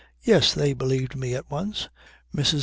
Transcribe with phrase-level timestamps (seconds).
[0.23, 1.87] "Yes, they believed me at once.
[2.35, 2.59] Mrs.